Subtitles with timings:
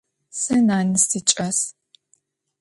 [0.39, 1.59] Сэ нанэ сикӏас.